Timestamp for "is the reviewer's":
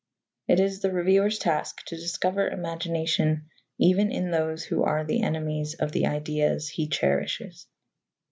0.59-1.37